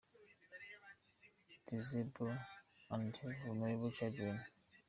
‘Disabled 1.67 2.35
and 2.89 3.15
Vulnerable 3.45 3.91
Children’. 3.91 4.41